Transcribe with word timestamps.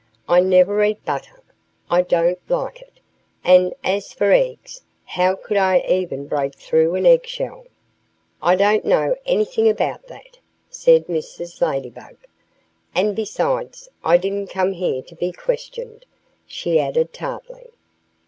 "I 0.27 0.39
never 0.39 0.83
eat 0.83 1.05
butter. 1.05 1.43
I 1.87 2.01
don't 2.01 2.39
like 2.49 2.81
it. 2.81 2.93
And 3.43 3.75
as 3.83 4.13
for 4.13 4.31
eggs, 4.31 4.81
how 5.05 5.35
could 5.35 5.57
I 5.57 5.77
ever 5.77 6.17
break 6.17 6.55
through 6.55 6.95
an 6.95 7.05
egg 7.05 7.27
shell?" 7.27 7.65
"I 8.41 8.55
don't 8.55 8.83
know 8.83 9.15
anything 9.27 9.69
about 9.69 10.07
that," 10.07 10.39
said 10.71 11.05
Mrs. 11.05 11.61
Ladybug. 11.61 12.15
"And 12.95 13.15
besides, 13.15 13.89
I 14.03 14.17
didn't 14.17 14.47
come 14.47 14.71
here 14.71 15.03
to 15.03 15.13
be 15.15 15.31
questioned," 15.31 16.07
she 16.47 16.79
added 16.79 17.13
tartly. 17.13 17.69